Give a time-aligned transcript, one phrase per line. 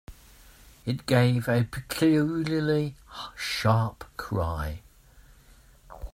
[0.83, 2.95] It gave a peculiarly
[3.35, 4.81] sharp cry.